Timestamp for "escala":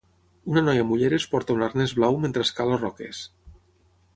2.49-2.81